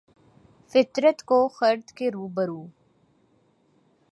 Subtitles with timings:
[0.71, 2.61] فطرت کو خرد کے روبرو